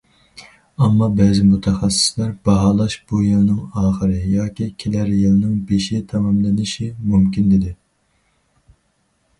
ئەمما 0.85 1.09
بەزى 1.17 1.43
مۇتەخەسسىسلەر 1.49 2.31
باھالاش 2.49 2.95
بۇ 3.11 3.21
يىلنىڭ 3.25 3.59
ئاخىرى 3.83 4.17
ياكى 4.37 4.71
كېلەر 4.85 5.13
يىلىنىڭ 5.19 5.55
بېشى 5.73 6.03
تاماملىنىشى 6.15 6.91
مۇمكىن، 7.13 7.55
دېدى. 7.55 7.77